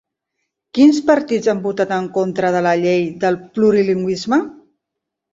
Quins 0.75 0.99
partits 1.09 1.49
han 1.51 1.59
votat 1.65 1.91
en 1.97 2.07
contra 2.15 2.49
de 2.55 2.61
la 2.67 2.71
llei 2.85 3.05
del 3.25 3.37
plurilingüisme? 3.59 4.41